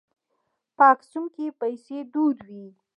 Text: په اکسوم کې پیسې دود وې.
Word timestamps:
په 0.75 0.83
اکسوم 0.93 1.25
کې 1.35 1.45
پیسې 1.61 1.97
دود 2.13 2.39
وې. 2.47 2.65